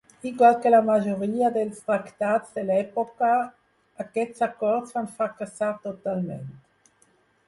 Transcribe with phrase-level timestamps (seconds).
[0.27, 3.29] Igual que la majoria dels tractats de l'època,
[4.05, 6.49] aquests acords van fracassar totalment.